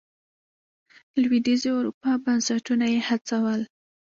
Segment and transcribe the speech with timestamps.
[1.21, 3.61] لوېدیځې اروپا بنسټونه یې هڅول.